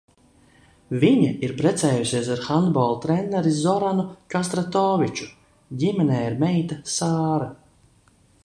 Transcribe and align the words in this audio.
Viņa 1.01 1.33
ir 1.47 1.51
precējusies 1.59 2.31
ar 2.35 2.41
handbola 2.47 2.97
treneri 3.05 3.53
Zoranu 3.59 4.07
Kastratoviču, 4.35 5.31
ģimenē 5.85 6.27
ir 6.31 6.41
meita 6.47 6.83
Sāra. 6.97 7.53